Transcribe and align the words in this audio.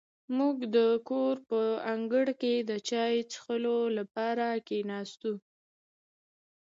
موږ 0.37 0.57
د 0.75 0.77
کور 1.09 1.35
په 1.49 1.61
انګړ 1.93 2.27
کې 2.41 2.53
د 2.69 2.71
چای 2.89 3.15
څښلو 3.31 3.77
لپاره 3.97 4.47
کېناستو. 4.67 5.33